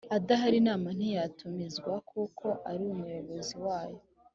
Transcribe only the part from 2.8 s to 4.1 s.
umuyobozi wayo